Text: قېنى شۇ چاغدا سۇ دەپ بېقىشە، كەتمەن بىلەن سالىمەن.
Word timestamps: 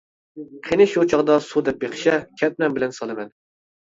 قېنى 0.67 0.87
شۇ 0.93 1.03
چاغدا 1.11 1.35
سۇ 1.49 1.63
دەپ 1.67 1.79
بېقىشە، 1.85 2.17
كەتمەن 2.43 2.77
بىلەن 2.79 2.97
سالىمەن. 3.01 3.35